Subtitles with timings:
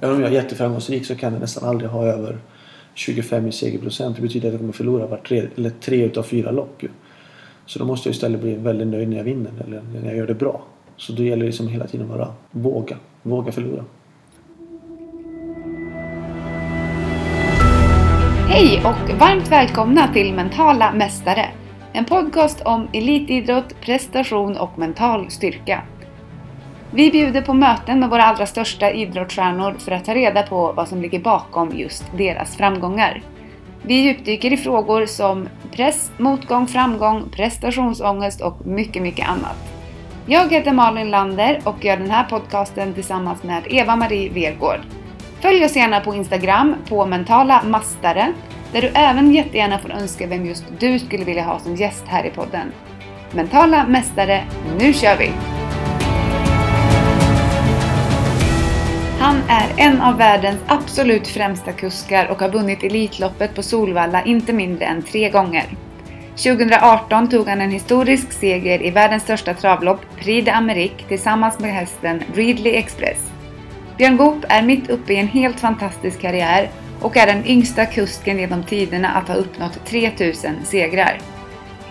[0.00, 2.38] Även om jag är jätteframgångsrik så kan jag nästan aldrig ha över
[2.94, 4.16] 25 i segerprocent.
[4.16, 6.82] Det betyder att jag kommer förlora var tre, eller tre utav fyra lopp.
[6.82, 6.88] Ju.
[7.66, 10.26] Så då måste jag istället bli väldigt nöjd när jag vinner eller när jag gör
[10.26, 10.62] det bra.
[10.96, 12.96] Så då gäller det liksom hela tiden att våga.
[13.22, 13.84] Våga förlora.
[18.48, 21.48] Hej och varmt välkomna till Mentala Mästare.
[21.92, 25.82] En podcast om elitidrott, prestation och mental styrka.
[26.90, 30.88] Vi bjuder på möten med våra allra största idrottsstjärnor för att ta reda på vad
[30.88, 33.22] som ligger bakom just deras framgångar.
[33.82, 39.56] Vi djupdyker i frågor som press, motgång, framgång, prestationsångest och mycket, mycket annat.
[40.26, 44.80] Jag heter Malin Lander och gör den här podcasten tillsammans med Eva-Marie Vergård.
[45.40, 48.32] Följ oss gärna på Instagram på mentala mastare
[48.72, 52.26] där du även jättegärna får önska vem just du skulle vilja ha som gäst här
[52.26, 52.72] i podden.
[53.32, 54.44] Mentala mästare,
[54.78, 55.55] nu kör vi!
[59.26, 64.52] Han är en av världens absolut främsta kuskar och har vunnit Elitloppet på Solvalla inte
[64.52, 65.64] mindre än tre gånger.
[66.36, 72.22] 2018 tog han en historisk seger i världens största travlopp, Prix d'Amérique, tillsammans med hästen
[72.34, 73.30] Readly Express.
[73.96, 78.38] Björn Goop är mitt uppe i en helt fantastisk karriär och är den yngsta kusken
[78.38, 81.18] genom tiderna att ha uppnått 3000 segrar.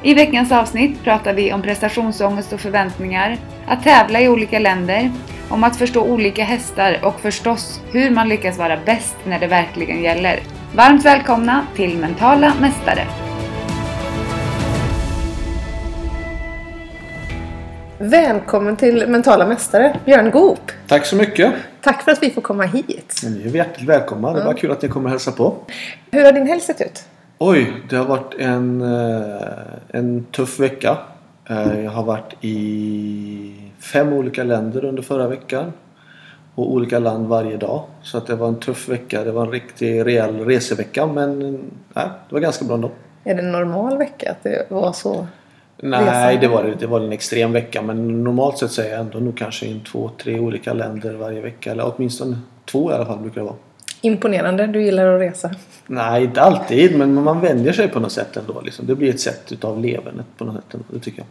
[0.04, 5.12] I veckans avsnitt pratar vi om prestationsångest och förväntningar, att tävla i olika länder,
[5.56, 10.04] om att förstå olika hästar och förstås hur man lyckas vara bäst när det verkligen
[10.04, 10.40] gäller.
[10.76, 13.08] Varmt välkomna till Mentala Mästare!
[17.98, 20.72] Välkommen till Mentala Mästare, Björn Goop.
[20.88, 21.54] Tack så mycket!
[21.82, 23.22] Tack för att vi får komma hit.
[23.24, 24.34] Ni är hjärtligt välkomna.
[24.34, 25.56] Det var kul att ni kommer hälsa på.
[26.12, 27.04] Hur har din helg sett ut?
[27.38, 29.42] Oj, det har varit en, eh,
[30.00, 30.98] en tuff vecka.
[31.50, 35.74] Eh, Jag har varit i fem olika länder under förra veckan.
[36.56, 37.84] Och olika land varje dag.
[38.02, 39.24] Så att det var en tuff vecka.
[39.24, 41.08] Det var en riktig rejäl resevecka.
[41.08, 41.40] Men
[41.94, 42.92] nej, det var ganska bra ändå.
[43.24, 45.28] Är det en normal vecka att det var så?
[45.78, 46.76] Nej, det var, det.
[46.80, 47.82] det var en extrem vecka.
[47.82, 51.42] Men normalt sett så är jag ändå nog kanske i två, tre olika länder varje
[51.42, 51.72] vecka.
[51.72, 53.56] Eller åtminstone två i alla fall brukar det vara.
[54.02, 55.52] Imponerande, du gillar att resa.
[55.88, 56.98] Nej, inte alltid.
[56.98, 58.62] Men man vänjer sig på något sätt ändå.
[58.62, 58.86] Liksom.
[58.86, 60.86] Det blir ett sätt utav levernet på något sätt ändå.
[60.90, 61.28] Det tycker jag.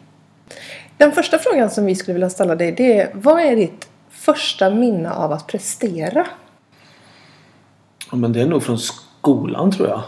[0.96, 4.70] Den första frågan som vi skulle vilja ställa dig det är vad är ditt första
[4.70, 6.26] minne av att prestera?
[8.10, 10.02] Ja, men det är nog från skolan tror jag.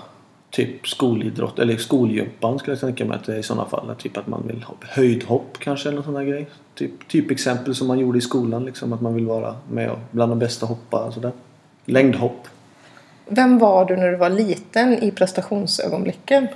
[0.51, 3.95] Typ skolidrott eller skolgympan skulle jag tänka mig att det är i sådana fall.
[3.99, 6.49] Typ att man vill hoppa höjdhopp kanske eller någon sån där grej.
[6.75, 8.93] Typ, typ exempel som man gjorde i skolan liksom.
[8.93, 11.33] Att man vill vara med och bland de bästa hoppa sådär.
[11.85, 12.49] Längdhopp.
[13.29, 16.49] Vem var du när du var liten i prestationsögonblicken?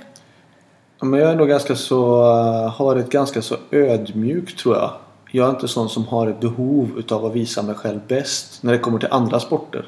[1.01, 4.91] Ja, men jag är nog ganska så, eh, har varit ganska så ödmjuk tror jag.
[5.31, 8.71] Jag är inte sån som har ett behov utav att visa mig själv bäst när
[8.71, 9.85] det kommer till andra sporter.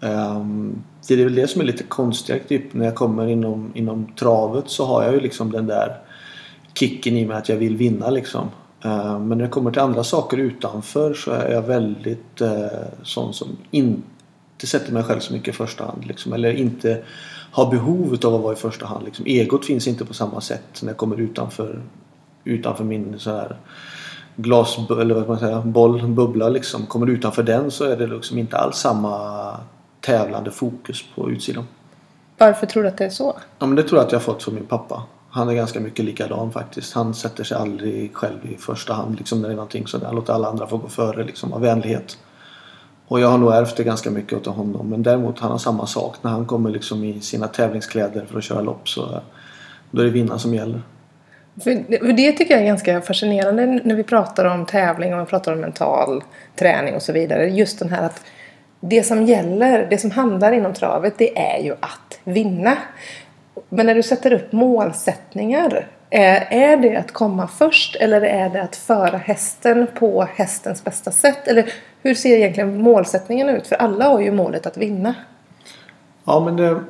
[0.00, 2.48] Ehm, det är väl det som är lite konstigt.
[2.48, 5.96] Typ när jag kommer inom, inom travet så har jag ju liksom den där
[6.74, 8.48] kicken i mig att jag vill vinna liksom.
[8.82, 12.66] Ehm, men när det kommer till andra saker utanför så är jag väldigt eh,
[13.02, 14.11] sån som inte
[14.66, 16.06] sätter mig själv så mycket i första hand.
[16.06, 17.02] Liksom, eller inte
[17.52, 19.04] har behov av att vara i första hand.
[19.04, 19.26] Liksom.
[19.26, 21.82] Egot finns inte på samma sätt när jag kommer utanför,
[22.44, 23.56] utanför min så här
[24.36, 26.86] glas eller vad man säger, boll, bubbla liksom.
[26.86, 29.56] Kommer du utanför den så är det liksom inte alls samma
[30.00, 31.66] tävlande fokus på utsidan.
[32.38, 33.38] Varför tror du att det är så?
[33.58, 35.02] Ja, men det tror jag att jag har fått från min pappa.
[35.30, 36.94] Han är ganska mycket likadan faktiskt.
[36.94, 40.06] Han sätter sig aldrig själv i första hand liksom när det är någonting sådär.
[40.06, 42.18] Han låter alla andra få gå före liksom av vänlighet.
[43.08, 44.90] Och jag har nog ärvt det ganska mycket av honom.
[44.90, 46.16] Men däremot han har samma sak.
[46.22, 49.20] När han kommer liksom i sina tävlingskläder för att köra lopp så eh,
[49.90, 50.82] då är det vinna som gäller.
[51.60, 55.26] För för det tycker jag är ganska fascinerande när vi pratar om tävling och vi
[55.26, 56.22] pratar om mental
[56.56, 57.48] träning och så vidare.
[57.48, 58.24] Just den här att
[58.80, 62.76] det som gäller, det som handlar inom travet, det är ju att vinna.
[63.68, 68.62] Men när du sätter upp målsättningar, är, är det att komma först eller är det
[68.62, 71.48] att föra hästen på hästens bästa sätt?
[71.48, 73.66] Eller hur ser egentligen målsättningen ut?
[73.66, 75.14] För alla har ju målet att vinna.
[76.24, 76.80] Ja men det,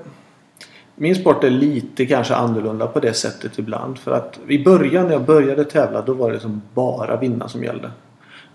[0.94, 3.98] min sport är lite kanske annorlunda på det sättet ibland.
[3.98, 7.64] För att i början när jag började tävla då var det liksom bara vinna som
[7.64, 7.90] gällde.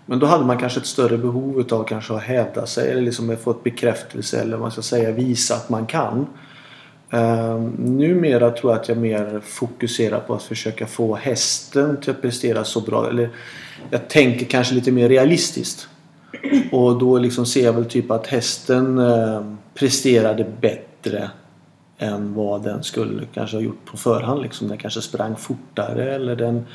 [0.06, 3.36] Men då hade man kanske ett större behov av kanske att hävda sig eller liksom
[3.36, 6.26] få ett bekräftelse eller vad man ska säga visa att man kan.
[7.14, 12.22] Uh, numera tror jag att jag mer fokuserar på att försöka få hästen till att
[12.22, 13.08] prestera så bra.
[13.08, 13.30] Eller
[13.90, 15.88] jag tänker kanske lite mer realistiskt.
[16.72, 19.42] Och då liksom ser jag väl typ att hästen eh,
[19.74, 21.30] presterade bättre
[21.98, 24.42] än vad den skulle kanske ha gjort på förhand.
[24.42, 24.68] Liksom.
[24.68, 26.66] Den kanske sprang fortare eller den,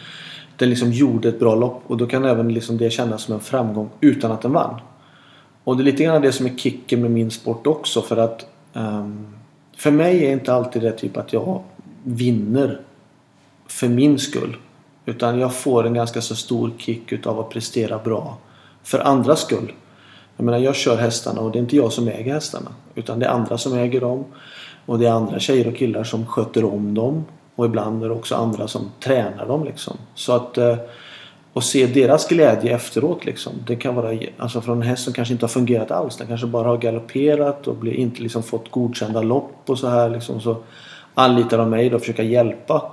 [0.58, 1.84] den liksom gjorde ett bra lopp.
[1.88, 4.80] Och då kan även liksom det kännas som en framgång utan att den vann.
[5.64, 8.46] Och det är lite grann det som är kicken med min sport också för att
[8.74, 9.28] um,
[9.78, 11.64] för mig är inte alltid det typ att jag
[12.04, 12.82] vinner
[13.68, 14.58] för min skull.
[15.06, 18.38] Utan jag får en ganska så stor kick utav att prestera bra
[18.84, 19.74] för andras skull.
[20.38, 22.72] Jag menar jag kör hästarna och det är inte jag som äger hästarna.
[22.96, 24.26] Utan det är andra som äger dem.
[24.86, 27.26] Och det är andra tjejer och killar som sköter om dem.
[27.56, 29.98] Och ibland är det också andra som tränar dem liksom.
[30.16, 30.76] Så att eh,
[31.54, 33.54] och se deras glädje efteråt liksom.
[33.68, 36.18] Det kan vara alltså från en häst som kanske inte har fungerat alls.
[36.18, 40.10] Den kanske bara har galopperat och blir inte liksom fått godkända lopp och så här
[40.10, 40.42] liksom.
[40.42, 40.58] Så
[41.14, 42.92] anlitar de mig då och försöker hjälpa.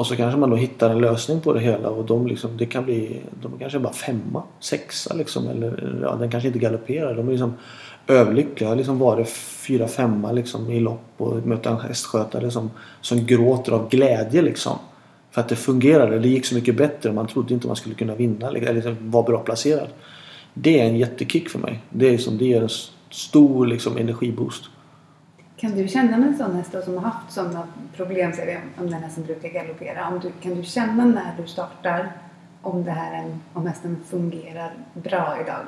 [0.00, 2.66] Och så kanske man då hittar en lösning på det hela och de liksom, det
[2.66, 5.48] kan bli, de kanske bara femma, sexa liksom.
[5.48, 7.14] Eller ja, den kanske inte galopperar.
[7.14, 7.54] De är liksom
[8.06, 8.56] överlyckliga.
[8.60, 9.28] Jag har liksom varit
[9.66, 12.70] fyra, femma liksom i lopp och mött en hästskötare som,
[13.00, 14.78] som gråter av glädje liksom.
[15.30, 16.18] För att det fungerade.
[16.18, 17.12] Det gick så mycket bättre.
[17.12, 19.88] Man trodde inte man skulle kunna vinna eller liksom vara bra placerad.
[20.54, 21.82] Det är en jättekick för mig.
[21.90, 22.68] Det, är liksom, det ger en
[23.10, 24.64] stor liksom, energiboost.
[25.60, 27.62] Kan du känna med en sån häst som har haft sådana
[27.96, 30.08] problem, säger vi, om den hästen brukar galoppera.
[30.08, 32.12] Om du, kan du känna när du startar
[32.62, 35.60] om, det här, om hästen fungerar bra idag?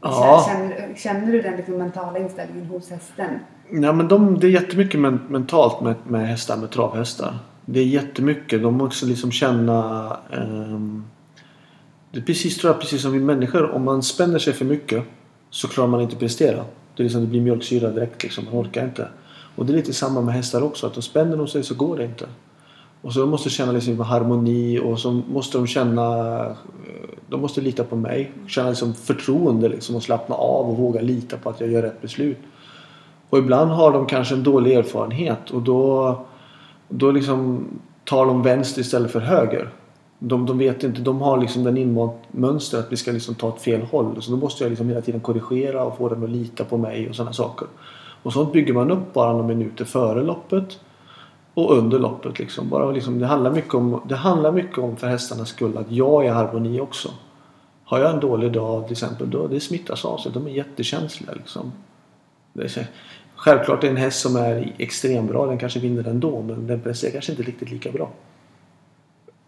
[0.00, 0.46] Ja.
[0.48, 3.30] Känner, känner du den liksom mentala inställningen hos hästen?
[3.70, 7.38] Ja, men de, det är jättemycket mentalt med, med hästar, med travhästar.
[7.64, 8.62] Det är jättemycket.
[8.62, 10.10] De måste liksom känna...
[10.32, 11.04] Um,
[12.10, 13.70] det är precis, tror jag, precis som vi människor.
[13.70, 15.04] Om man spänner sig för mycket
[15.50, 16.64] så klarar man inte prestera.
[16.96, 18.22] Det, är liksom, det blir mjölksyra direkt.
[18.22, 18.44] Liksom.
[18.44, 19.08] Man orkar inte.
[19.56, 20.86] Och det är lite samma med hästar också.
[20.86, 22.26] Att de spänner de sig så går det inte.
[23.02, 26.56] Och så de måste känna liksom harmoni och så måste de känna...
[27.28, 28.32] De måste lita på mig.
[28.46, 32.02] Känna liksom förtroende liksom och slappna av och våga lita på att jag gör rätt
[32.02, 32.38] beslut.
[33.30, 36.16] Och ibland har de kanske en dålig erfarenhet och då
[36.88, 37.64] då liksom
[38.04, 39.70] tar de vänster istället för höger.
[40.18, 43.60] De, de vet inte, de har liksom den inmönster att vi ska liksom ta ett
[43.60, 44.22] fel håll.
[44.22, 47.08] Så då måste jag liksom hela tiden korrigera och få dem att lita på mig
[47.08, 47.68] och sådana saker.
[48.22, 50.80] Och sånt bygger man upp bara några minuter före loppet
[51.54, 52.38] och under loppet.
[52.38, 52.68] Liksom.
[52.68, 56.24] Bara liksom, det, handlar mycket om, det handlar mycket om för hästarnas skull att jag
[56.24, 57.10] är i harmoni också.
[57.84, 60.32] Har jag en dålig dag till exempel, då det smittas av sig.
[60.32, 61.32] De är jättekänsliga.
[61.32, 61.72] Liksom.
[63.36, 67.32] Självklart är en häst som är extrembra, den kanske vinner ändå men den presterar kanske
[67.32, 68.10] inte riktigt lika bra.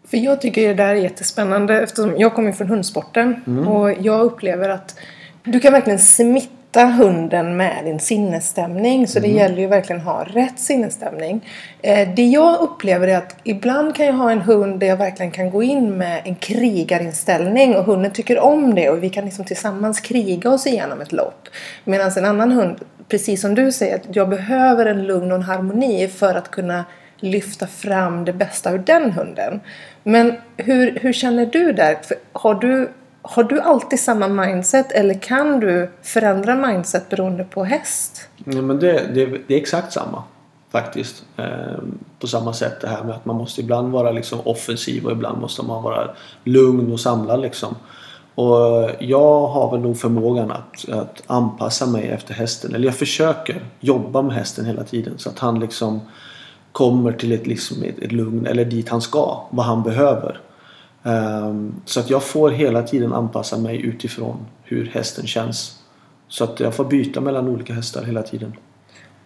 [0.07, 3.67] För jag tycker det där är jättespännande eftersom jag kommer från hundsporten mm.
[3.67, 4.99] och jag upplever att
[5.43, 9.07] du kan verkligen smitta hunden med din sinnesstämning.
[9.07, 9.29] Så mm.
[9.29, 11.49] det gäller ju verkligen att ha rätt sinnesstämning.
[11.81, 15.31] Eh, det jag upplever är att ibland kan jag ha en hund där jag verkligen
[15.31, 19.45] kan gå in med en krigarinställning och hunden tycker om det och vi kan liksom
[19.45, 21.47] tillsammans kriga oss igenom ett lopp.
[21.83, 22.79] Medan en annan hund
[23.09, 26.85] precis som du säger, att jag behöver en lugn och en harmoni för att kunna
[27.19, 29.59] lyfta fram det bästa ur den hunden.
[30.03, 31.97] Men hur, hur känner du där?
[32.33, 32.89] Har, du,
[33.21, 38.27] har du alltid samma mindset eller kan du förändra mindset beroende på häst?
[38.37, 40.23] Nej, men det, det, det är exakt samma
[40.71, 41.23] faktiskt.
[41.37, 45.11] Ehm, på samma sätt det här med att man måste ibland vara liksom offensiv och
[45.11, 46.09] ibland måste man vara
[46.43, 47.75] lugn och samlad liksom.
[48.35, 52.75] Och jag har väl nog förmågan att, att anpassa mig efter hästen.
[52.75, 56.01] Eller jag försöker jobba med hästen hela tiden så att han liksom
[56.71, 59.47] kommer till ett, liksom ett, ett lugn eller dit han ska.
[59.49, 60.39] Vad han behöver.
[61.03, 65.79] Um, så att jag får hela tiden anpassa mig utifrån hur hästen känns.
[66.27, 68.53] Så att jag får byta mellan olika hästar hela tiden.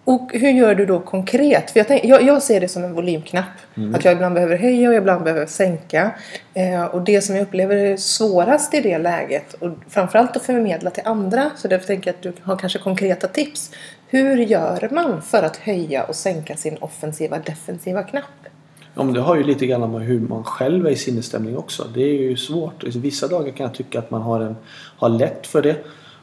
[0.06, 1.72] Och hur gör du då konkret?
[1.72, 3.46] För jag, tänk, jag, jag ser det som en volymknapp.
[3.78, 3.96] Mm.
[3.96, 6.12] Att jag ibland behöver höja och ibland behöver sänka.
[6.54, 10.90] Eh, och det som jag upplever är svårast i det läget och framförallt att förmedla
[10.90, 11.52] till andra.
[11.56, 13.72] Så därför tänker jag att du har kanske konkreta tips.
[14.14, 18.24] Hur gör man för att höja och sänka sin offensiva defensiva knapp?
[18.94, 21.88] Ja, men det har ju lite grann med hur man själv är i sinnesstämning också.
[21.94, 22.84] Det är ju svårt.
[22.84, 24.56] Vissa dagar kan jag tycka att man har, en,
[24.98, 25.78] har lätt för det.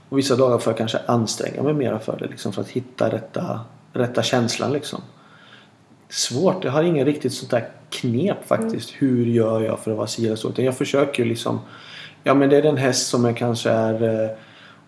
[0.09, 3.13] Och vissa dagar får jag kanske anstränga mig mera för det liksom, för att hitta
[3.13, 3.61] rätta,
[3.93, 4.73] rätta känslan.
[4.73, 5.01] Liksom.
[6.09, 8.95] Svårt, jag har ingen riktigt sånt där knep faktiskt.
[9.01, 9.17] Mm.
[9.17, 10.53] Hur gör jag för att vara si eller så?
[10.57, 11.61] jag försöker liksom
[12.25, 14.31] Ja men det är den häst som är kanske är eh,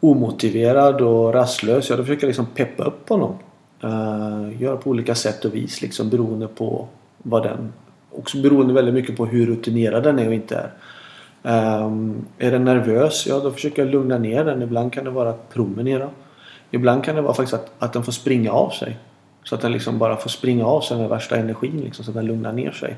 [0.02, 1.90] omotiverad och rastlös.
[1.90, 3.34] Jag försöker liksom peppa upp honom.
[3.82, 7.72] Eh, uh, göra på olika sätt och vis liksom beroende på vad den...
[8.10, 10.72] Också beroende väldigt mycket på hur rutinerad den är och inte är.
[11.84, 13.26] Um, är den nervös?
[13.26, 14.62] Ja, då försöker jag lugna ner den.
[14.62, 16.10] Ibland kan det vara att promenera.
[16.70, 18.98] Ibland kan det vara faktiskt att, att den får springa av sig.
[19.44, 22.14] Så att den liksom bara får springa av sig den värsta energin liksom, så att
[22.14, 22.96] den lugnar ner sig.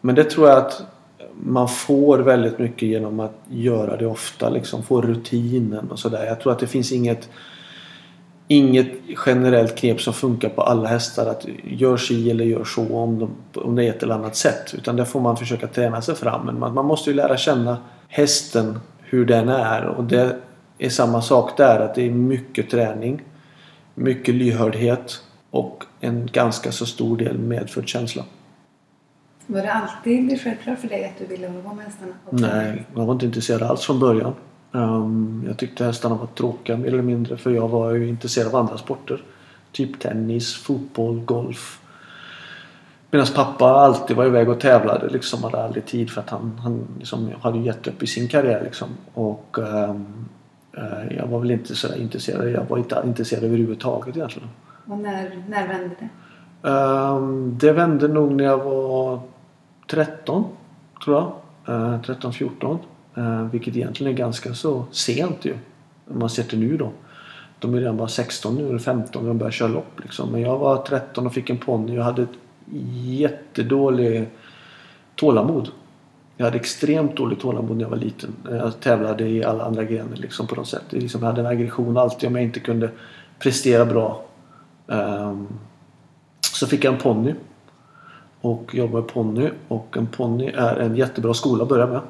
[0.00, 0.82] Men det tror jag att
[1.42, 4.50] man får väldigt mycket genom att göra det ofta.
[4.50, 6.26] Liksom, få rutinen och sådär.
[6.26, 7.28] Jag tror att det finns inget
[8.48, 8.92] inget
[9.26, 13.60] generellt knep som funkar på alla hästar att gör si eller gör så om, de,
[13.60, 14.74] om det är ett eller annat sätt.
[14.74, 16.46] Utan där får man försöka träna sig fram.
[16.46, 19.84] Men man, man måste ju lära känna hästen hur den är.
[19.84, 20.36] Och det
[20.78, 21.80] är samma sak där.
[21.80, 23.22] Att det är mycket träning.
[23.94, 25.20] Mycket lyhördhet.
[25.50, 28.24] Och en ganska så stor del medfödd känsla.
[29.46, 32.12] Var det alltid självklart för dig att du ville på med hästarna?
[32.30, 34.34] Nej, jag var inte intresserad alls från början.
[34.72, 38.56] Um, jag tyckte hästarna var tråkiga mer eller mindre för jag var ju intresserad av
[38.56, 39.22] andra sporter.
[39.72, 41.80] Typ tennis, fotboll, golf.
[43.10, 45.42] Medan pappa alltid var iväg och tävlade liksom.
[45.42, 48.88] Hade aldrig tid för att han, han liksom, hade gett upp i sin karriär liksom.
[49.14, 50.06] Och um,
[50.78, 52.50] uh, jag var väl inte så intresserad.
[52.50, 54.48] Jag var inte intresserad överhuvudtaget egentligen.
[54.86, 56.08] Och när, när vände det?
[56.68, 59.20] Um, det vände nog när jag var
[59.94, 60.44] 13
[61.04, 61.32] tror jag.
[61.74, 62.78] Eh, 13-14.
[63.14, 65.54] Eh, vilket egentligen är ganska så sent ju.
[66.10, 66.90] Om man ser till nu då.
[67.58, 70.32] De är redan bara 16 nu eller 15 när de börjar köra lopp liksom.
[70.32, 72.38] Men jag var 13 och fick en ponny Jag hade ett
[73.04, 74.28] jättedålig
[75.14, 75.68] tålamod.
[76.36, 78.34] Jag hade extremt dåligt tålamod när jag var liten.
[78.50, 80.84] Eh, jag tävlade i alla andra grenar liksom på något sätt.
[80.90, 82.90] Liksom, jag hade en aggression alltid om jag inte kunde
[83.38, 84.24] prestera bra.
[84.86, 85.48] Um,
[86.52, 87.34] så fick jag en ponny.
[88.44, 89.50] Och jobbar med ponny.
[89.68, 92.00] Och en ponny är en jättebra skola att börja med.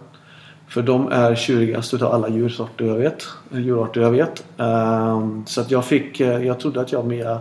[0.69, 3.27] För de är tjurigast utav alla djursorter jag vet.
[3.53, 4.45] Eh, djurarter jag vet.
[4.59, 7.41] Ehm, så att jag fick, eh, jag trodde att jag via,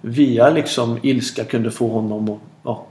[0.00, 2.86] via liksom ilska kunde få honom att ja,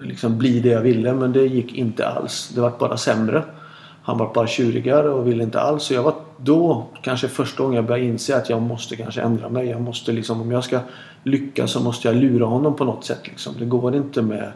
[0.00, 1.14] liksom bli det jag ville.
[1.14, 2.52] Men det gick inte alls.
[2.54, 3.44] Det var bara sämre.
[4.02, 5.82] Han var bara tjurigare och ville inte alls.
[5.82, 9.48] Så jag var då kanske första gången jag började inse att jag måste kanske ändra
[9.48, 9.66] mig.
[9.66, 10.78] Jag måste liksom, om jag ska
[11.22, 13.20] lyckas så måste jag lura honom på något sätt.
[13.28, 13.54] Liksom.
[13.58, 14.52] Det går inte med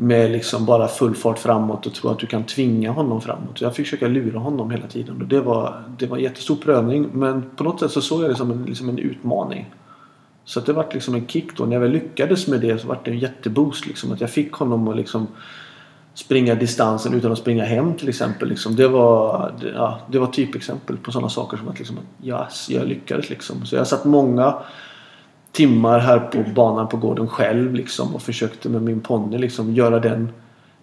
[0.00, 3.60] med liksom bara full fart framåt och tro att du kan tvinga honom framåt.
[3.60, 7.08] Jag fick försöka lura honom hela tiden och det var, det var en jättestor prövning
[7.12, 9.74] men på något sätt så såg jag det som en, liksom en utmaning.
[10.44, 11.64] Så att det var liksom en kick då.
[11.64, 13.86] När jag väl lyckades med det så var det en jätteboost.
[13.86, 15.26] Liksom, att jag fick honom att liksom
[16.18, 18.48] springa distansen utan att springa hem till exempel.
[18.48, 18.76] Liksom.
[18.76, 23.30] Det, var, ja, det var typexempel på sådana saker som att liksom, yes, jag lyckades.
[23.30, 23.66] Liksom.
[23.66, 24.54] Så jag satt många
[25.52, 29.98] timmar här på banan på gården själv liksom och försökte med min ponny liksom göra
[29.98, 30.28] den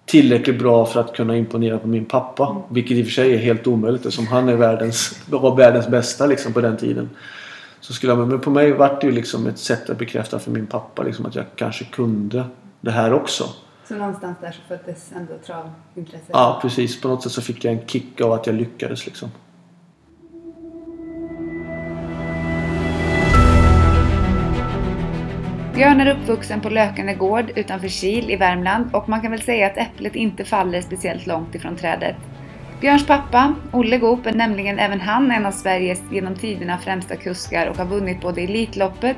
[0.05, 2.61] tillräckligt bra för att kunna imponera på min pappa.
[2.69, 6.25] Vilket i och för sig är helt omöjligt eftersom han är världens, var världens bästa
[6.25, 7.09] liksom på den tiden.
[7.79, 10.51] Så skulle jag, men på mig var det ju liksom ett sätt att bekräfta för
[10.51, 12.43] min pappa liksom att jag kanske kunde
[12.81, 13.43] det här också.
[13.87, 16.29] Så någonstans där så föddes ändå travintresset?
[16.29, 17.01] Ja precis.
[17.01, 19.29] På något sätt så fick jag en kick av att jag lyckades liksom.
[25.75, 29.67] Björn är uppvuxen på Lökande gård utanför Kil i Värmland och man kan väl säga
[29.67, 32.15] att äpplet inte faller speciellt långt ifrån trädet.
[32.81, 37.67] Björns pappa, Olle Goop, är nämligen även han en av Sveriges genom tiderna främsta kuskar
[37.67, 39.17] och har vunnit både Elitloppet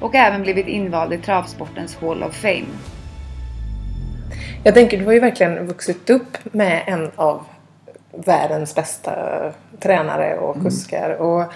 [0.00, 2.95] och även blivit invald i travsportens Hall of Fame.
[4.66, 7.44] Jag tänker, du har ju verkligen vuxit upp med en av
[8.12, 9.12] världens bästa
[9.80, 11.10] tränare och kuskar.
[11.10, 11.26] Mm.
[11.26, 11.52] Och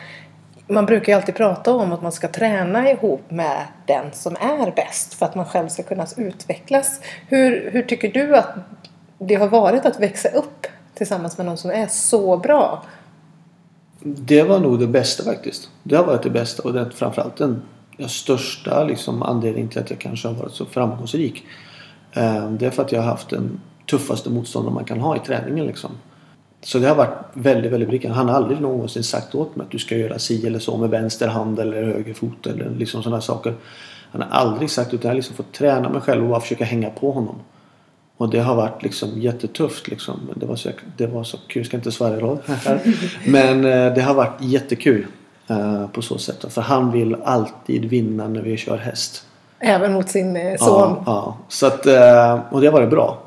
[0.67, 4.73] man brukar ju alltid prata om att man ska träna ihop med den som är
[4.77, 7.01] bäst för att man själv ska kunna utvecklas.
[7.29, 8.55] Hur, hur tycker du att
[9.19, 12.85] det har varit att växa upp tillsammans med någon som är så bra?
[14.03, 15.71] Det var nog det bästa faktiskt.
[15.83, 17.63] Det har varit det bästa och det, framförallt den
[18.09, 21.45] största liksom, anledningen till att jag kanske har varit så framgångsrik.
[22.13, 25.19] Eh, det är för att jag har haft den tuffaste motståndaren man kan ha i
[25.19, 25.67] träningen.
[25.67, 25.91] Liksom.
[26.63, 28.17] Så det har varit väldigt, väldigt berikande.
[28.17, 30.91] Han har aldrig någonsin sagt åt mig att du ska göra si eller så med
[30.91, 33.55] vänster hand eller höger fot eller liksom sådana saker.
[34.13, 36.65] Han har aldrig sagt utan jag har liksom fått träna mig själv och bara försöka
[36.65, 37.37] hänga på honom.
[38.17, 40.21] Och det har varit liksom jättetufft liksom.
[40.35, 42.81] Det var så, det var så kul, jag ska inte svära här.
[43.27, 45.07] Men eh, det har varit jättekul.
[45.51, 46.53] Eh, på så sätt.
[46.53, 49.27] För han vill alltid vinna när vi kör häst.
[49.61, 50.97] Även mot sin son?
[50.97, 51.37] Ja, ja.
[51.49, 51.87] Så att,
[52.53, 53.19] och det har varit bra.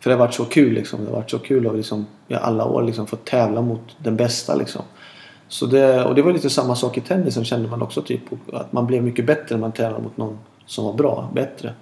[0.00, 1.04] För det har varit så kul liksom.
[1.04, 4.16] Det har varit så kul att liksom, i alla år liksom få tävla mot den
[4.16, 4.82] bästa liksom.
[5.48, 8.20] Så det, och det var lite samma sak i tennisen kände man också typ.
[8.52, 11.74] Att man blev mycket bättre när man tävlade mot någon som var bra, bättre.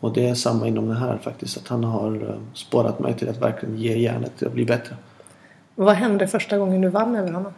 [0.00, 1.56] Och det är samma inom det här faktiskt.
[1.56, 4.96] Att han har eh, spårat mig till att verkligen ge järnet till att bli bättre.
[5.74, 7.52] Vad hände första gången du vann över honom?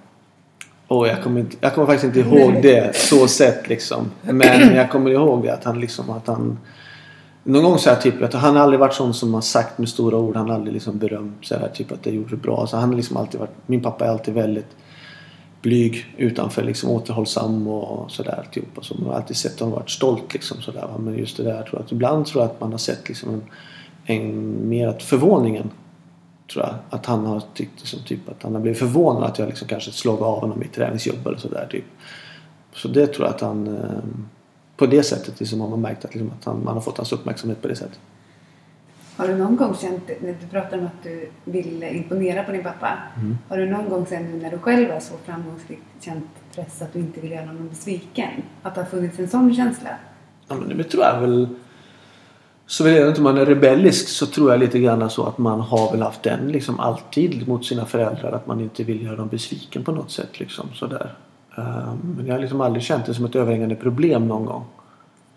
[0.90, 4.10] Oh, jag, kommer inte, jag kommer faktiskt inte ihåg det så sett liksom.
[4.22, 6.58] Men jag kommer ihåg det att han liksom att han
[7.44, 9.88] någon gång så här typ att han har aldrig varit sån som har sagt med
[9.88, 10.36] stora ord.
[10.36, 12.66] Han har aldrig liksom berömt så här, typ att det gjorde bra.
[12.66, 14.76] Så han har liksom alltid varit, min pappa är alltid väldigt
[15.62, 18.46] blyg utanför liksom återhållsam och sådär.
[18.52, 18.64] Typ.
[18.80, 20.88] så man har alltid sett honom varit stolt liksom sådär.
[20.98, 23.30] Men just det där tror jag att ibland tror jag att man har sett liksom
[23.30, 23.42] en,
[24.16, 25.70] en mer att förvåningen
[26.52, 26.74] tror jag.
[26.90, 29.92] Att han har tyckt liksom, typ att han har blivit förvånad att jag liksom kanske
[29.92, 31.84] slagit av honom i träningsjobb eller sådär typ.
[32.72, 34.00] Så det tror jag att han eh,
[34.76, 37.12] på det sättet liksom har man märkt att, liksom, att han, man har fått hans
[37.12, 38.00] uppmärksamhet på det sättet.
[39.16, 42.62] Har du någon gång känt, när du pratar om att du vill imponera på din
[42.62, 42.98] pappa.
[43.16, 43.38] Mm.
[43.48, 46.98] Har du någon gång sen när du själv är så framgångsrik känt press att du
[46.98, 48.30] inte vill göra någon besviken?
[48.62, 49.90] Att det har funnits en sån känsla?
[50.48, 51.48] Ja, men det tror jag väl...
[52.70, 55.38] Så vill jag inte om man är rebellisk så tror jag lite grann så att
[55.38, 58.32] man har väl haft den liksom alltid mot sina föräldrar.
[58.32, 60.40] Att man inte vill göra dem besviken på något sätt.
[60.40, 61.14] Liksom, sådär.
[61.56, 64.64] Eh, men jag har liksom aldrig känt det som ett överhängande problem någon gång.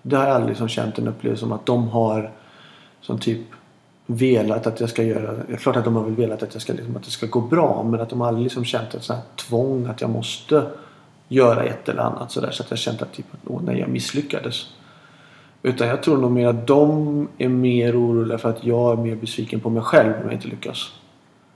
[0.01, 2.31] Det har jag aldrig liksom känt en upplevelse som att de har
[3.01, 3.41] som typ
[4.05, 5.33] velat att jag ska göra.
[5.47, 7.25] Det är klart att de har väl velat att, jag ska, liksom, att det ska
[7.25, 10.65] gå bra men att de aldrig liksom känt ett sånt här tvång att jag måste
[11.27, 14.67] göra ett eller annat sådär så att jag känt att typ, åh nej jag misslyckades.
[15.65, 19.15] Utan jag tror nog mer att de är mer oroliga för att jag är mer
[19.15, 20.91] besviken på mig själv om jag inte lyckas.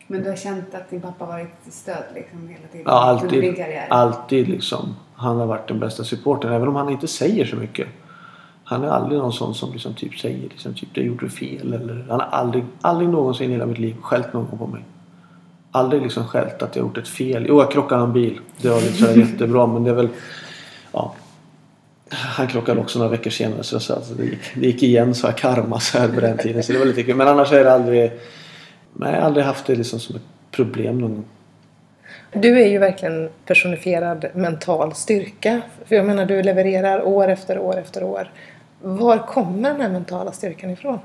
[0.07, 2.83] Men du har känt att din pappa varit stöd liksom hela tiden?
[2.85, 3.65] Ja, alltid.
[3.89, 4.95] Alltid liksom.
[5.13, 7.87] Han har varit den bästa supporten även om han inte säger så mycket.
[8.63, 12.05] Han är aldrig någon sån som liksom typ säger liksom typ det gjorde fel eller
[12.09, 14.83] han har aldrig, aldrig någonsin i hela mitt liv skällt någon på mig.
[15.71, 17.45] Aldrig liksom skällt att jag gjort ett fel.
[17.49, 18.39] Jo, jag krockade en bil.
[18.61, 20.09] Det var sådär jättebra men det är väl
[20.91, 21.15] ja.
[22.09, 25.15] Han krockade också några veckor senare så jag sa att det gick, det gick igen
[25.15, 26.63] så jag karma så här på den tiden.
[26.63, 27.15] Så det var lite kul.
[27.15, 28.11] Men annars är det aldrig
[28.99, 30.21] Nej, jag har aldrig haft det liksom som ett
[30.51, 31.25] problem någon gång.
[32.33, 35.61] Du är ju verkligen personifierad mental styrka.
[35.85, 38.31] För jag menar, du levererar år efter år efter år.
[38.81, 40.99] Var kommer den här mentala styrkan ifrån?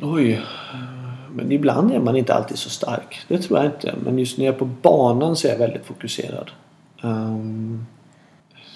[0.00, 0.40] Oj.
[1.32, 3.20] Men ibland är man inte alltid så stark.
[3.28, 3.94] Det tror jag inte.
[4.04, 6.50] Men just när jag är på banan så är jag väldigt fokuserad.
[7.00, 7.08] Så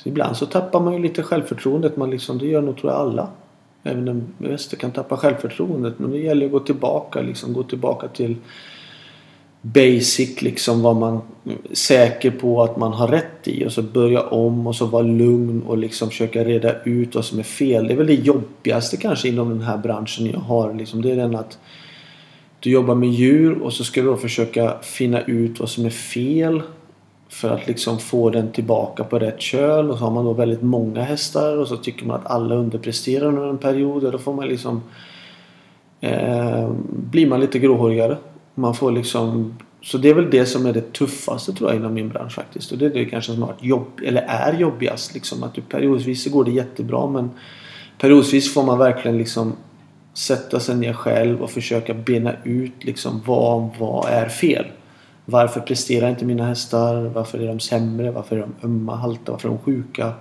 [0.04, 1.96] ibland så tappar man ju lite självförtroendet.
[1.96, 3.28] Man liksom, det gör nog tror jag alla.
[3.82, 5.98] Även den bästa kan tappa självförtroendet.
[5.98, 7.20] Men det gäller att gå tillbaka.
[7.20, 8.36] Liksom, gå tillbaka till
[9.62, 10.42] basic.
[10.42, 13.66] Liksom vad man är säker på att man har rätt i.
[13.66, 17.38] Och så börja om och så vara lugn och liksom försöka reda ut vad som
[17.38, 17.86] är fel.
[17.86, 20.74] Det är väl det jobbigaste kanske inom den här branschen jag har.
[20.74, 21.58] Liksom, det är den att
[22.60, 25.90] du jobbar med djur och så ska du då försöka finna ut vad som är
[25.90, 26.62] fel
[27.28, 30.62] för att liksom få den tillbaka på rätt köl och så har man då väldigt
[30.62, 34.34] många hästar och så tycker man att alla underpresterar under en period och då får
[34.34, 34.82] man liksom
[36.00, 38.16] eh, blir man lite gråhårigare.
[38.54, 41.94] Man får liksom så det är väl det som är det tuffaste tror jag inom
[41.94, 42.72] min bransch faktiskt.
[42.72, 45.14] Och det är det kanske som har varit jobb, eller är jobbigast.
[45.14, 45.42] Liksom.
[45.42, 47.30] Att du, periodvis så går det jättebra men
[47.98, 49.52] periodvis får man verkligen liksom
[50.14, 54.64] sätta sig ner själv och försöka bena ut liksom vad, vad är fel.
[55.30, 57.02] Varför presterar inte mina hästar?
[57.02, 58.10] Varför är de sämre?
[58.10, 59.32] Varför är de ömma, halta?
[59.32, 60.12] Varför är de sjuka?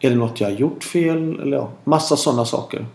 [0.00, 1.40] Är det något jag har gjort fel?
[1.40, 2.86] Eller ja, massa sådana saker.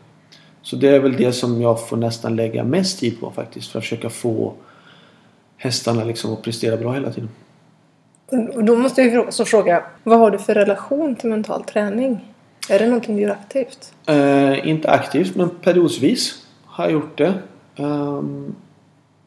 [0.62, 3.72] Så det är väl det som jag får nästan lägga mest tid på faktiskt.
[3.72, 4.54] För att försöka få
[5.58, 7.30] hästarna liksom att prestera bra hela tiden.
[8.56, 12.34] Och då måste jag också fråga, vad har du för relation till mental träning?
[12.70, 13.94] Är det någonting du gör aktivt?
[14.08, 17.34] Eh, inte aktivt men periodvis har jag gjort det.
[17.76, 18.56] Ehm,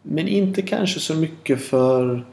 [0.03, 2.25] men inte kanske så mycket för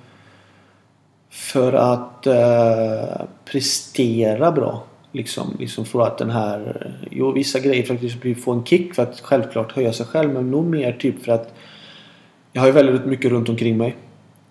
[1.36, 4.84] för att eh, prestera bra.
[5.12, 6.92] Liksom, liksom för att den här...
[7.12, 10.34] Jo, vissa grejer för att liksom få en kick för att självklart höja sig själv.
[10.34, 11.54] Men nog mer typ för att
[12.52, 13.96] jag har ju väldigt mycket runt omkring mig.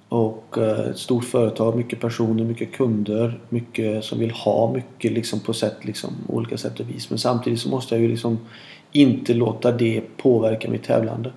[0.08, 3.40] Och eh, ett stort företag, mycket personer, mycket kunder.
[3.48, 7.10] Mycket som vill ha mycket liksom på sätt, liksom, olika sätt och vis.
[7.10, 8.38] Men samtidigt så måste jag ju liksom
[8.92, 11.32] inte låta det påverka mitt tävlande.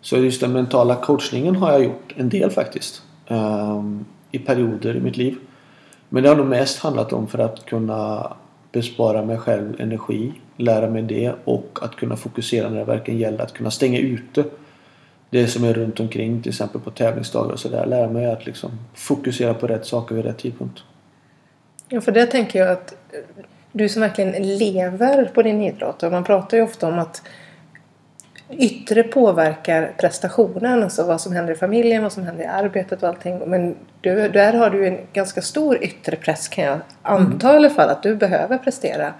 [0.00, 3.02] Så just den mentala coachningen har jag gjort en del faktiskt.
[3.26, 5.36] Ehm, I perioder i mitt liv.
[6.08, 8.32] Men det har nog mest handlat om för att kunna
[8.72, 13.42] bespara mig själv energi, lära mig det och att kunna fokusera när det verkligen gäller.
[13.42, 14.44] Att kunna stänga ute
[15.30, 17.86] det som är runt omkring, till exempel på tävlingsdagar och sådär.
[17.86, 20.82] Lära mig att liksom fokusera på rätt saker vid rätt tidpunkt.
[21.88, 22.94] Ja, för det tänker jag att
[23.72, 27.22] du som verkligen lever på din idrott och man pratar ju ofta om att
[28.50, 33.08] yttre påverkar prestationen, alltså vad som händer i familjen, vad som händer i arbetet och
[33.08, 33.38] allting.
[33.46, 37.70] Men du, där har du en ganska stor yttre press kan jag anta i alla
[37.70, 39.14] fall, att du behöver prestera.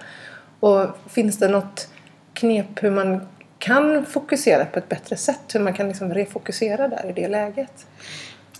[0.59, 1.87] Och finns det något
[2.33, 3.27] knep hur man
[3.59, 5.41] kan fokusera på ett bättre sätt?
[5.53, 7.87] Hur man kan liksom refokusera där i det läget?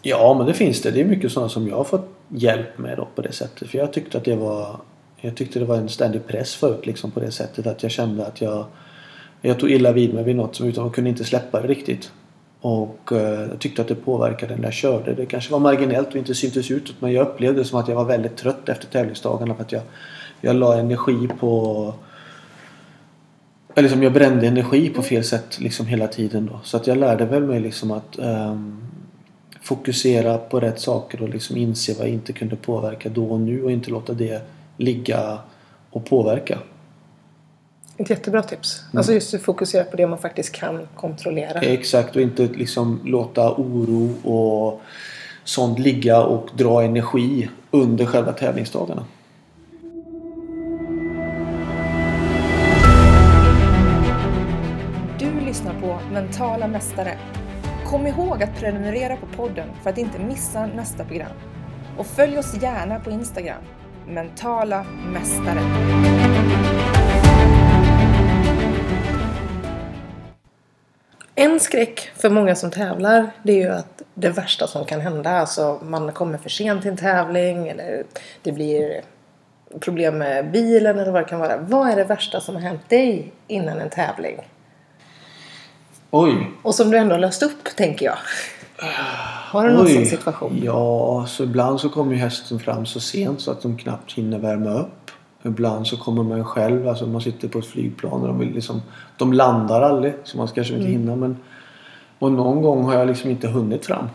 [0.02, 0.92] Ja, men det finns det.
[0.92, 3.70] Det är mycket sådana som jag har fått hjälp med då på det sättet.
[3.70, 4.80] För jag tyckte att det var
[5.22, 8.26] jag tyckte det var en ständig press förut liksom på det sättet att jag kände
[8.26, 8.66] att jag
[9.42, 12.12] jag tog illa vid mig vid något som utan jag kunde inte släppa det riktigt.
[12.62, 15.14] Och eh, jag tyckte att det påverkade när jag körde.
[15.14, 17.96] Det kanske var marginellt och inte syntes utåt men jag upplevde det som att jag
[17.96, 19.82] var väldigt trött efter tävlingsdagarna för att jag,
[20.42, 21.94] jag la energi på
[23.76, 26.60] eller som jag brände energi på fel sätt liksom hela tiden då.
[26.64, 28.82] Så att jag lärde väl mig liksom att um,
[29.62, 33.64] fokusera på rätt saker och liksom inse vad jag inte kunde påverka då och nu
[33.64, 34.42] och inte låta det
[34.78, 35.40] ligga
[35.90, 36.60] och påverka.
[38.00, 38.84] Ett jättebra tips.
[38.94, 41.60] Alltså just att fokusera på det man faktiskt kan kontrollera.
[41.60, 44.82] Exakt och inte liksom låta oro och
[45.44, 49.06] sånt ligga och dra energi under själva tävlingsdagarna.
[55.20, 57.18] Du lyssnar på Mentala Mästare.
[57.86, 61.32] Kom ihåg att prenumerera på podden för att inte missa nästa program.
[61.98, 63.62] Och följ oss gärna på Instagram.
[64.08, 65.62] Mentala Mästare.
[71.40, 75.30] En skräck för många som tävlar det är ju att det värsta som kan hända,
[75.30, 78.04] alltså man kommer för sent till en tävling eller
[78.44, 79.02] det blir
[79.80, 81.58] problem med bilen eller vad det kan vara.
[81.58, 84.36] Vad är det värsta som har hänt dig innan en tävling?
[86.12, 86.52] Oj!
[86.62, 88.18] Och som du ändå har löst upp, tänker jag.
[89.52, 90.62] Har du någon sån situation?
[90.64, 94.40] Ja, så ibland så kommer ju hästen fram så sent så att de knappt hinner
[94.40, 94.99] värma upp.
[95.44, 98.82] Ibland så kommer man själv, alltså man sitter på ett flygplan och de, vill liksom,
[99.18, 101.02] de landar aldrig så man kanske inte Mm.
[101.02, 101.16] hinna.
[101.16, 101.38] Men,
[102.20, 104.06] och någon gång har jag liksom inte hunnit fram.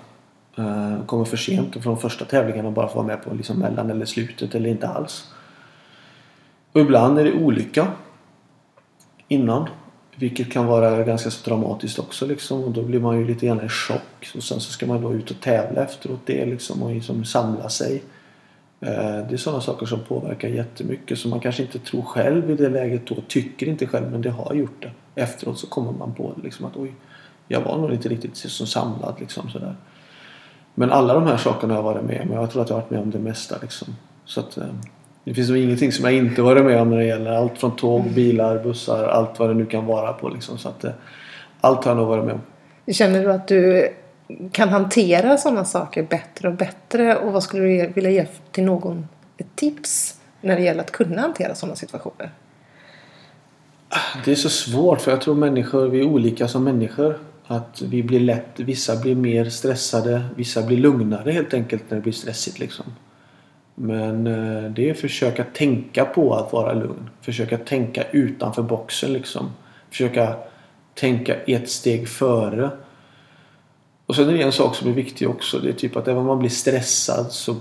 [0.59, 3.91] Uh, kommer för sent från första tävlingen och bara får vara med på liksom mellan
[3.91, 5.33] eller slutet eller inte alls.
[6.73, 7.87] Och ibland är det olycka
[9.29, 9.69] innan.
[10.17, 12.65] Vilket kan vara ganska så dramatiskt också liksom.
[12.65, 14.33] Och då blir man ju lite grann i chock.
[14.37, 17.69] Och sen så ska man då ut och tävla efteråt det liksom och liksom samla
[17.69, 18.03] sig.
[18.87, 22.55] Eh, Det är sådana saker som påverkar jättemycket som man kanske inte tror själv i
[22.55, 23.17] det läget då.
[23.29, 25.21] Tycker inte själv men det har gjort det.
[25.23, 26.95] Efteråt så kommer man på liksom att oj,
[27.49, 29.77] jag var nog inte riktigt så samlad liksom sådär.
[30.75, 32.33] Men alla de här sakerna har jag varit med om.
[32.33, 33.97] Jag tror att jag har varit med om det mesta liksom.
[34.25, 34.65] Så att eh,
[35.25, 37.77] det finns nog ingenting som jag inte varit med om när det gäller allt från
[37.77, 40.59] tåg, bilar, bussar, allt vad det nu kan vara på liksom.
[40.59, 40.93] Så att eh,
[41.61, 42.41] allt har jag nog varit med om.
[42.93, 43.89] Känner du att du
[44.53, 47.17] kan hantera sådana saker bättre och bättre?
[47.17, 51.21] Och vad skulle du vilja ge till någon ett tips när det gäller att kunna
[51.21, 52.31] hantera sådana situationer?
[54.25, 57.19] Det är så svårt för jag tror människor, vi är olika som människor.
[57.47, 62.03] Att vi blir lätt, vissa blir mer stressade, vissa blir lugnare helt enkelt när det
[62.03, 62.87] blir stressigt liksom.
[63.75, 67.11] Men eh, det är att försöka tänka på att vara lugn.
[67.21, 69.51] Försöka tänka utanför boxen liksom.
[69.91, 70.37] Försöka
[70.95, 72.71] tänka ett steg före.
[74.07, 75.59] Och sen är det en sak som är viktig också.
[75.59, 77.57] Det är typ att även om man blir stressad så,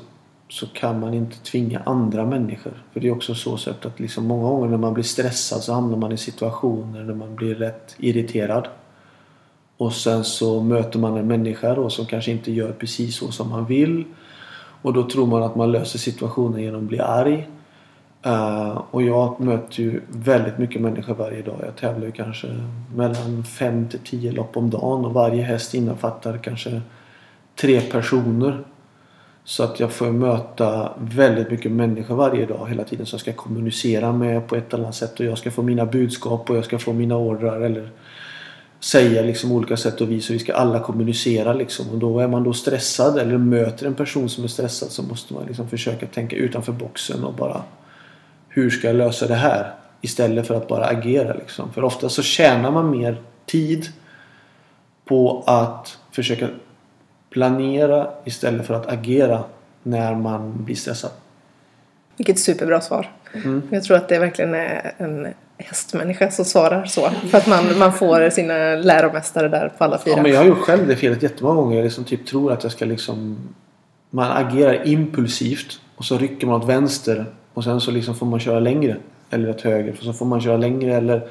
[0.50, 2.84] så kan man inte tvinga andra människor.
[2.94, 5.74] För det är också så sätt att liksom många gånger när man blir stressad så
[5.74, 8.68] hamnar man i situationer där man blir rätt irriterad.
[9.78, 13.50] Och sen så möter man en människa då som kanske inte gör precis så som
[13.50, 14.04] man vill.
[14.82, 17.50] Och då tror man att man löser situationen genom att bli arg.
[18.26, 21.56] Uh, och jag möter ju väldigt mycket människor varje dag.
[21.66, 22.48] Jag tävlar ju kanske
[22.96, 26.82] mellan 5 till 10 lopp om dagen och varje häst innefattar kanske
[27.56, 28.64] tre personer.
[29.44, 33.34] Så att jag får möta väldigt mycket människor varje dag hela tiden som jag ska
[33.34, 35.20] kommunicera med på ett eller annat sätt.
[35.20, 37.90] Och jag ska få mina budskap och jag ska få mina ordrar eller
[38.80, 41.90] säga liksom olika sätt och vis och vi ska alla kommunicera liksom.
[41.90, 45.34] Och då är man då stressad eller möter en person som är stressad så måste
[45.34, 47.64] man liksom försöka tänka utanför boxen och bara
[48.54, 49.74] hur ska jag lösa det här?
[50.02, 51.74] Istället för att bara agera liksom.
[51.74, 53.88] För ofta så tjänar man mer tid
[55.06, 56.48] på att försöka
[57.30, 59.44] planera istället för att agera
[59.84, 61.12] när man blir stressad.
[62.18, 63.12] Vilket superbra svar.
[63.34, 63.62] Mm.
[63.70, 67.10] Jag tror att det verkligen är en hästmänniska som svarar så.
[67.10, 70.16] För att man, man får sina läromästare där på alla fyra.
[70.18, 71.76] Ja, men jag har gjort själv det felet jättemånga gånger.
[71.76, 73.38] Jag liksom typ tror att jag ska liksom...
[74.10, 78.40] Man agerar impulsivt och så rycker man åt vänster och sen så liksom får man
[78.40, 78.98] köra längre.
[79.30, 79.96] Eller åt höger.
[80.00, 81.28] Och så får man köra längre eller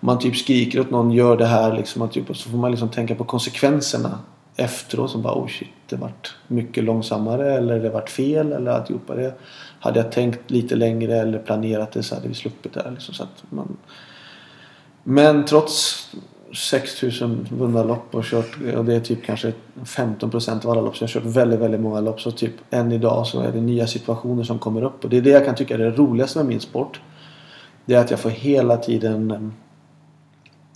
[0.00, 2.08] man typ skriker åt någon gör det här liksom.
[2.08, 4.18] Typ, och så får man liksom tänka på konsekvenserna
[4.56, 5.10] efteråt.
[5.10, 9.34] Som bara oh shit det vart mycket långsammare eller det vart fel eller alltihopa det.
[9.80, 12.90] Hade jag tänkt lite längre eller planerat det så hade vi sluppit det här.
[12.90, 13.76] Liksom, så att man,
[15.04, 16.06] men trots
[16.52, 19.52] 6000 vunna lopp och kört och det är typ kanske
[19.84, 22.92] 15% av alla lopp så jag har kört väldigt, väldigt många lopp så typ än
[22.92, 25.54] idag så är det nya situationer som kommer upp och det är det jag kan
[25.54, 27.00] tycka är det roligaste med min sport.
[27.84, 29.52] Det är att jag får hela tiden em,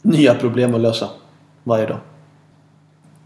[0.02, 1.08] nya problem att lösa
[1.64, 1.98] varje dag.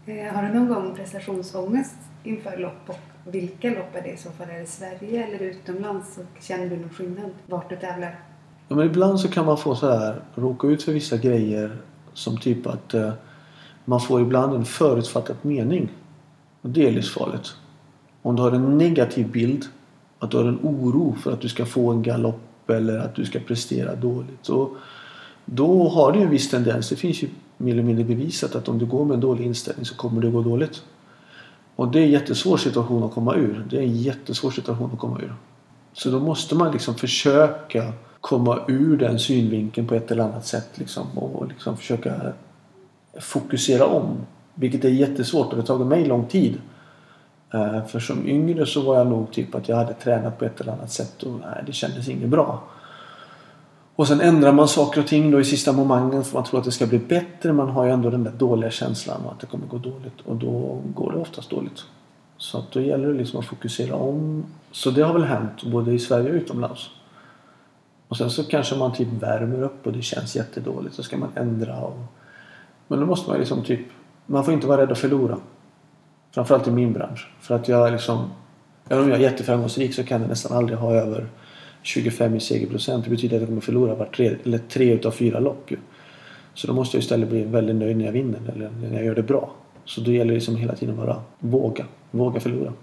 [0.05, 4.31] Eh, Har du någon gång prestationsångest inför lopp och vilka lopp är det i så
[4.31, 4.49] fall?
[4.49, 6.17] Är det Sverige eller utomlands?
[6.17, 8.19] Och känner du någon skillnad vart du tävlar?
[8.67, 11.77] Ja, men ibland så kan man få så här råka ut för vissa grejer
[12.13, 13.11] som typ att eh,
[13.85, 15.89] man får ibland en förutfattad mening.
[16.61, 17.55] Och det är livsfarligt.
[18.21, 19.65] Om du har en negativ bild,
[20.19, 23.25] att du har en oro för att du ska få en galopp eller att du
[23.25, 24.39] ska prestera dåligt.
[24.41, 24.69] Så
[25.45, 26.89] då har du en viss tendens.
[26.89, 29.85] Det finns ju mer eller mindre bevisat att om du går med en dålig inställning
[29.85, 30.83] så kommer det gå dåligt.
[31.75, 33.65] Och det är en jättesvår situation att komma ur.
[33.69, 35.33] Det är en jättesvår situation att komma ur.
[35.93, 40.69] Så då måste man liksom försöka komma ur den synvinkeln på ett eller annat sätt
[40.73, 42.13] liksom, och liksom försöka
[43.19, 44.17] fokusera om.
[44.53, 46.57] Vilket är jättesvårt och det har tagit mig lång tid.
[47.53, 50.61] Eh, för som yngre så var jag nog typ att jag hade tränat på ett
[50.61, 52.63] eller annat sätt och nej, det kändes inget bra.
[53.95, 56.23] Och sen ändrar man saker och ting då i sista momangen.
[56.23, 57.53] för man tror att det ska bli bättre.
[57.53, 60.81] Man har ju ändå den där dåliga känslan att det kommer gå dåligt och då
[60.95, 61.83] går det oftast dåligt.
[62.37, 64.45] Så att då gäller det liksom att fokusera om.
[64.71, 66.89] Så det har väl hänt både i Sverige och utomlands.
[68.11, 70.95] Och sen så kanske man typ värmer upp och det känns jättedåligt.
[70.95, 71.97] Så ska man ändra och...
[72.87, 73.79] Men då måste man liksom typ...
[74.25, 75.37] Man får inte vara rädd att förlora.
[76.31, 77.31] Framförallt i min bransch.
[77.41, 78.29] För att jag liksom...
[78.89, 81.27] Även om jag är jätteframgångsrik så kan jag nästan aldrig ha över
[81.81, 83.03] 25 i segerprocent.
[83.03, 85.77] Det betyder att jag kommer förlora var tre, eller tre utav fyra lopp ju.
[86.53, 89.15] Så då måste jag istället bli väldigt nöjd när jag vinner eller när jag gör
[89.15, 89.51] det bra.
[89.85, 91.85] Så då gäller det liksom hela tiden att våga.
[92.11, 92.73] Våga förlora.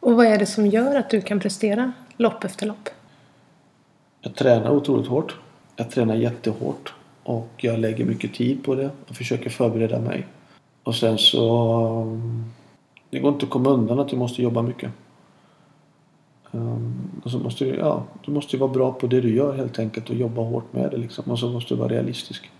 [0.00, 2.88] Och vad är det som gör att du kan prestera lopp efter lopp?
[4.22, 5.36] Jag tränar otroligt hårt.
[5.76, 6.94] Jag tränar jättehårt.
[7.22, 10.26] Och jag lägger mycket tid på det och försöker förbereda mig.
[10.82, 11.66] Och sen så...
[12.02, 12.44] Mm,
[13.10, 14.90] det går inte att komma undan att du måste jobba mycket.
[16.50, 19.78] Um, och så måste du, ja, du måste vara bra på det du gör helt
[19.78, 21.24] enkelt och jobba hårt med det liksom.
[21.30, 22.50] Och så måste du vara realistisk.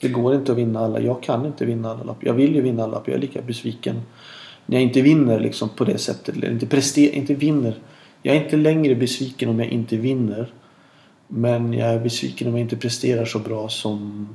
[0.00, 1.00] Det går inte att vinna alla.
[1.00, 2.24] Jag kan inte vinna alla lopp.
[2.24, 3.08] Jag vill ju vinna alla lopp.
[3.08, 3.96] Jag är lika besviken
[4.66, 6.36] när jag inte vinner liksom på det sättet.
[6.36, 7.74] Eller inte, prester, inte vinner.
[8.22, 10.52] Jag är inte längre besviken om jag inte vinner.
[11.34, 14.28] Men jag är besviken om jag inte presterar så bra som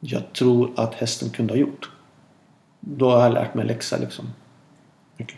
[0.00, 1.90] jag tror att hästen kunde ha gjort.
[2.80, 4.24] Då har jag lärt mig läxa liksom.
[5.16, 5.36] Mycket.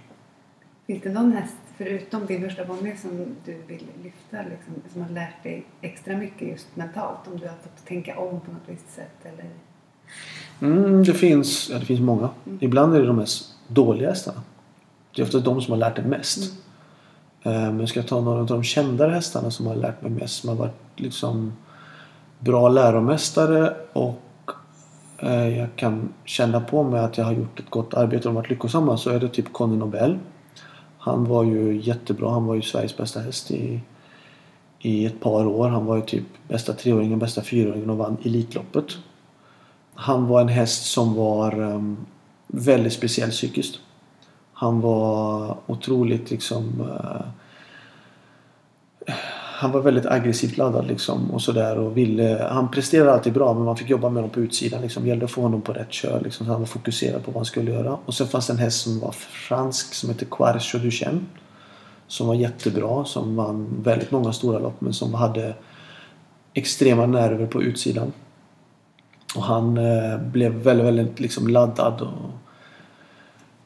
[0.86, 5.10] Finns det någon häst förutom din första bonnie som du vill lyfta liksom, som har
[5.10, 7.18] lärt dig extra mycket just mentalt?
[7.26, 9.50] Om du har fått tänka om på något visst sätt eller?
[10.72, 12.30] Mm, det, finns, ja, det finns många.
[12.46, 12.58] Mm.
[12.60, 14.42] Ibland är det de mest dåliga hästarna.
[15.14, 16.38] Det är ofta de som har lärt dig mest.
[16.38, 16.62] Mm.
[17.42, 20.10] Eh, men men jag ska ta några av de kändare hästarna som har lärt mig
[20.10, 20.40] mest.
[20.40, 21.52] Som har varit liksom
[22.38, 24.50] bra läromästare och
[25.18, 28.50] eh, jag kan känna på mig att jag har gjort ett gott arbete och varit
[28.50, 30.18] lyckosamma så är det typ Conny Nobel.
[30.98, 32.30] Han var ju jättebra.
[32.30, 33.80] Han var ju Sveriges bästa häst i,
[34.80, 35.68] i ett par år.
[35.68, 38.96] Han var ju typ bästa treåringen, bästa fyraåringen och vann Elitloppet.
[39.94, 41.96] Han var en häst som var um,
[42.46, 43.80] väldigt speciell psykiskt.
[44.60, 47.26] Han var otroligt liksom uh,
[49.60, 53.64] han var väldigt aggressivt laddad liksom och sådär och ville Han presterade alltid bra men
[53.64, 55.02] man fick jobba med honom på utsidan liksom.
[55.02, 56.46] Det gällde att få honom på rätt kör liksom.
[56.46, 57.98] Så han var fokuserad på vad han skulle göra.
[58.04, 61.20] Och sen fanns det en häst som var fransk som hette Quarcho Duchenne.
[62.06, 63.04] Som var jättebra.
[63.04, 65.54] Som vann väldigt många stora lopp men som hade
[66.54, 68.12] extrema nerver på utsidan.
[69.36, 72.00] Och han eh, blev väldigt, väldigt liksom laddad.
[72.00, 72.47] Och,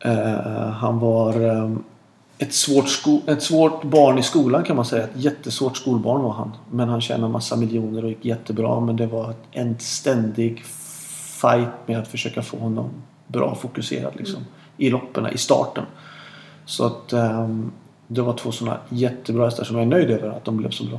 [0.05, 1.85] Eh, han var ehm,
[2.38, 2.87] ett svårt,
[3.29, 5.05] ett svårt barn i skolan kan man säga.
[5.05, 6.53] Ett jättesvårt skolbarn var han.
[6.71, 8.81] Men han tjänade massa miljoner och gick jättebra.
[8.81, 10.65] Men det var en ständig
[11.41, 12.91] fight med att försöka få honom
[13.27, 14.49] bra fokuserad liksom, mm.
[14.77, 15.85] i loppen, i starten.
[16.65, 17.73] Så att um,
[18.07, 20.85] det var två sådana jättebra hästar som jag är nöjd över att de blev så
[20.85, 20.99] bra.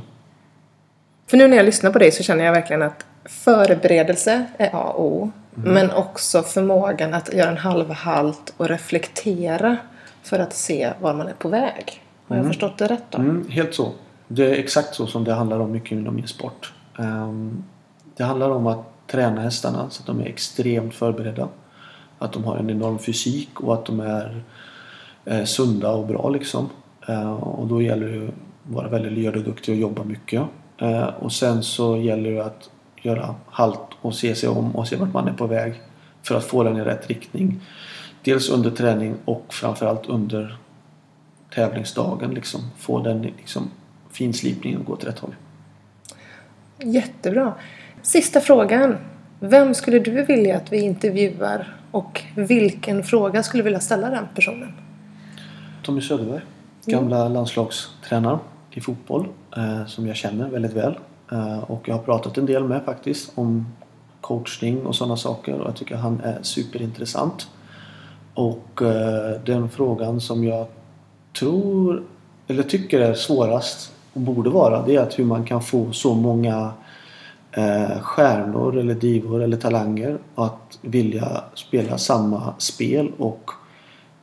[1.26, 4.92] För nu när jag lyssnar på dig så känner jag verkligen att förberedelse är A
[4.96, 5.30] och O.
[5.56, 5.74] Mm.
[5.74, 9.76] Men också förmågan att göra en halv halt och reflektera
[10.22, 12.02] för att se var man är på väg.
[12.26, 12.50] Har jag mm.
[12.52, 13.18] förstått det rätt då?
[13.18, 13.92] Mm, helt så.
[14.28, 16.72] Det är exakt så som det handlar om mycket inom min sport.
[16.98, 17.64] Um,
[18.16, 21.48] det handlar om att träna hästarna så att de är extremt förberedda.
[22.18, 24.42] Att de har en enorm fysik och att de är
[25.24, 26.68] eh, sunda och bra liksom.
[27.08, 30.42] Uh, och då gäller det att vara väldigt lyhörd och duktig och jobba mycket.
[30.82, 32.70] Uh, och sen så gäller det att
[33.04, 35.82] göra halt och se sig om och se vart man är på väg
[36.22, 37.60] för att få den i rätt riktning.
[38.22, 40.56] Dels under träning och framförallt under
[41.54, 42.30] tävlingsdagen.
[42.30, 43.70] Liksom, få den liksom,
[44.10, 45.34] finslipningen att gå åt rätt håll.
[46.78, 47.54] Jättebra.
[48.02, 48.96] Sista frågan.
[49.40, 54.24] Vem skulle du vilja att vi intervjuar och vilken fråga skulle du vilja ställa den
[54.34, 54.72] personen?
[55.82, 56.40] Tommy Söderberg,
[56.86, 57.32] gamla mm.
[57.32, 58.38] landslagstränaren
[58.70, 60.94] i fotboll eh, som jag känner väldigt väl.
[61.32, 63.66] Eh, och jag har pratat en del med faktiskt om
[64.20, 67.48] coachning och sådana saker och jag tycker han är superintressant.
[68.34, 70.66] Och eh, den frågan som jag
[71.38, 72.02] tror,
[72.46, 76.14] eller tycker är svårast och borde vara, det är att hur man kan få så
[76.14, 76.72] många
[77.52, 83.50] eh, stjärnor eller divor eller talanger att vilja spela samma spel och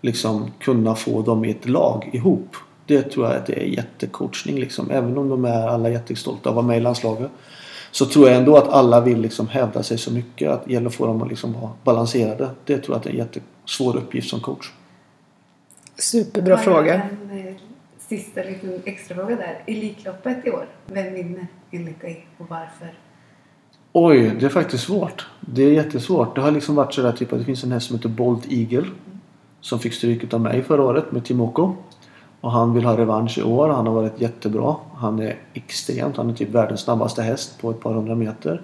[0.02, 2.56] liksom kunna få dem i ett lag ihop.
[2.92, 4.92] Det tror jag att det är jättecoachning liksom.
[4.92, 7.32] Även om de är alla jättestolta att vara med i landslaget.
[7.92, 10.88] Så tror jag ändå att alla vill liksom hävda sig så mycket att det gäller
[10.88, 12.50] att få dem att liksom vara balanserade.
[12.66, 14.72] Det tror jag att det är en jättesvår uppgift som coach.
[15.98, 16.94] Superbra fråga.
[16.94, 17.54] En eh,
[18.00, 19.64] sista liten extra fråga där.
[19.68, 22.94] Elitloppet i år, vem vinner enligt dig och varför?
[23.94, 25.28] Oj, det är faktiskt svårt.
[25.40, 26.36] Det är jättesvårt.
[26.36, 28.88] Det har liksom varit sådär typ att det finns en häst som heter Bolt Eagle.
[29.62, 31.76] Som fick stryk av mig förra året med Timoko.
[32.42, 33.70] Och han vill ha revansch i år.
[33.70, 34.76] Han har varit jättebra.
[34.96, 36.18] Han är extremt.
[36.18, 38.62] Han är typ världens snabbaste häst på ett par hundra meter.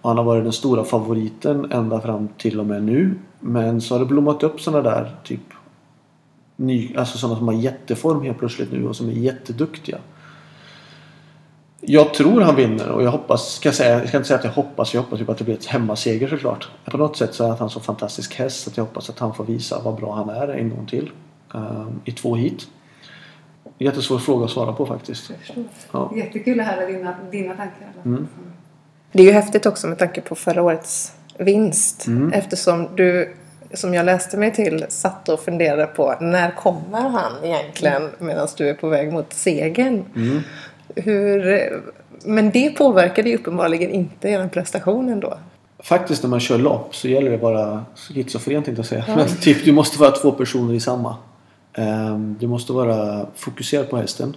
[0.00, 3.14] Och han har varit den stora favoriten ända fram till och med nu.
[3.40, 5.40] Men så har det blommat upp sådana där typ
[6.56, 9.98] ny, alltså sådana som har jätteform helt plötsligt nu och som är jätteduktiga.
[11.80, 14.44] Jag tror han vinner och jag hoppas, ska jag, säga, jag ska inte säga att
[14.44, 16.68] jag hoppas, jag hoppas typ att det blir ett hemmaseger såklart.
[16.84, 19.44] På något sätt så är han så fantastisk häst att jag hoppas att han får
[19.44, 21.10] visa vad bra han är en gång till.
[21.52, 22.68] Um, I två hit.
[23.78, 25.30] Jättesvår fråga att svara på faktiskt.
[25.92, 26.12] Ja.
[26.16, 27.88] Jättekul att höra dina, dina tankar.
[28.04, 28.28] Mm.
[29.12, 32.06] Det är ju häftigt också med tanke på förra årets vinst.
[32.06, 32.32] Mm.
[32.32, 33.34] Eftersom du,
[33.74, 38.68] som jag läste mig till, satt och funderade på när kommer han egentligen medan du
[38.68, 40.04] är på väg mot segern.
[40.16, 40.40] Mm.
[40.96, 41.70] Hur,
[42.24, 45.38] men det påverkade ju uppenbarligen inte er prestation ändå.
[45.78, 49.04] Faktiskt när man kör lopp så gäller det bara schizofrent tänkte jag säga.
[49.08, 49.16] Ja.
[49.16, 51.16] Men typ du måste vara två personer i samma.
[51.76, 54.36] Ehm, du måste vara fokuserad på hästen.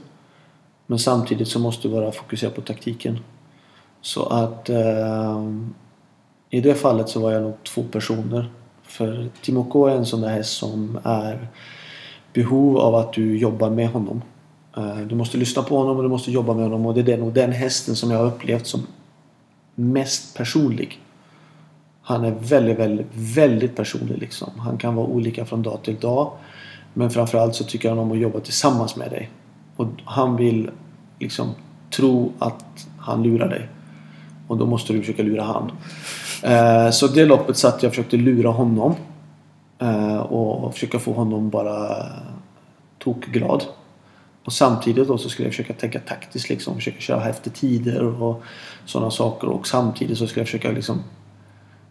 [0.88, 3.20] Men samtidigt så måste du vara fokuserad på taktiken.
[4.02, 5.74] Så att ehm,
[6.50, 8.52] i det fallet så var jag nog två personer.
[8.84, 11.48] För Timoko är en sån där häst som är
[12.34, 14.22] behov av att du jobbar med honom.
[14.78, 17.18] Ehm, du måste lyssna på honom och du måste jobba med honom och det är
[17.18, 18.88] nog den hästen som jag har upplevt som
[19.76, 21.00] mest personlig.
[22.02, 24.60] Han är väldigt, väldigt, väldigt personlig liksom.
[24.60, 26.32] Han kan vara olika från dag till dag.
[26.94, 29.30] Men framförallt så tycker han om att jobba tillsammans med dig.
[29.76, 30.70] Och han vill
[31.20, 31.56] liksom
[31.96, 33.70] tro att han lurar dig.
[34.48, 35.72] Och då måste du försöka lura han.
[36.44, 38.96] Eh, så det loppet satt jag och försökte lura honom.
[39.80, 42.06] Eh, och försöka få honom bara
[42.98, 43.64] tokglad.
[44.46, 46.76] Och samtidigt då så skulle jag försöka tänka taktiskt liksom.
[46.76, 48.44] Försöka köra efter tider och
[48.86, 49.48] sådana saker.
[49.50, 51.04] Och samtidigt så skulle jag försöka liksom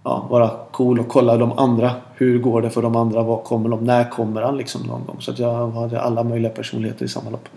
[0.09, 1.93] ja, vara cool och kolla de andra.
[2.15, 3.23] Hur går det för de andra?
[3.23, 3.85] Vad kommer de?
[3.85, 5.17] När kommer han liksom någon gång?
[5.21, 7.49] Så att jag hade alla möjliga personligheter i samma lopp.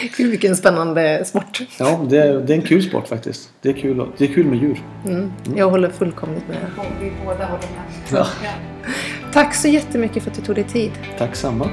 [0.16, 1.60] Gud vilken spännande sport.
[1.78, 3.50] Ja, det är, det är en kul sport faktiskt.
[3.62, 4.82] Det är kul, det är kul med djur.
[5.04, 5.16] Mm.
[5.16, 5.32] Mm.
[5.58, 6.58] Jag håller fullkomligt med.
[7.00, 8.18] Vi båda håller med.
[8.20, 8.26] Ja.
[9.32, 10.92] Tack så jättemycket för att du tog dig tid.
[11.18, 11.70] Tack samma.